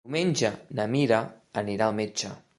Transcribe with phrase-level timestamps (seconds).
[0.09, 0.49] Diumenge
[0.79, 1.21] na Mira
[1.65, 2.35] anirà al metge.